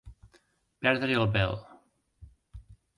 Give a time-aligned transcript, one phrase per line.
[0.87, 1.55] Perdre el bel.